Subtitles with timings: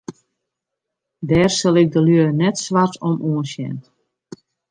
[1.29, 3.77] Dêr sil ik de lju net swart om oansjen.